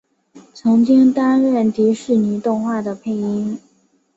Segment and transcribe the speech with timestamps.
[0.55, 3.61] 曾经担任迪士尼动画的配音。